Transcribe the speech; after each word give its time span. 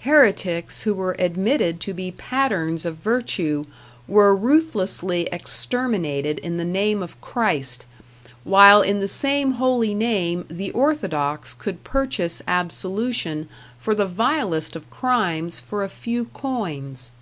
Heretics 0.00 0.82
who 0.82 0.94
were 0.94 1.14
admitted 1.16 1.78
to 1.82 1.94
be 1.94 2.10
patterns 2.10 2.84
of 2.84 2.96
virtue 2.96 3.66
were 4.08 4.34
ruthlessly 4.34 5.28
exterminated 5.30 6.40
in 6.40 6.56
the 6.56 6.64
name 6.64 7.04
of 7.04 7.20
Christ, 7.20 7.86
while 8.42 8.82
in 8.82 8.98
the 8.98 9.06
same 9.06 9.52
holy 9.52 9.94
name 9.94 10.44
the 10.50 10.72
orthodox 10.72 11.54
could 11.54 11.84
purchase 11.84 12.42
absolution 12.48 13.48
for 13.78 13.94
the 13.94 14.06
vilest 14.06 14.74
of 14.74 14.90
crimes 14.90 15.60
for 15.60 15.84
a 15.84 15.88
few 15.88 16.24
coins. 16.34 17.12